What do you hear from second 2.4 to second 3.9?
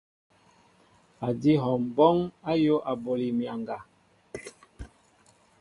ayōō aɓoli myaŋga.